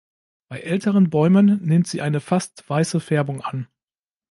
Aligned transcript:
Bei 0.49 0.61
älteren 0.61 1.11
Bäumen 1.11 1.63
nimmt 1.63 1.85
sie 1.85 2.01
eine 2.01 2.21
fast 2.21 2.67
weiße 2.67 2.99
Färbung 2.99 3.41
an. 3.41 3.67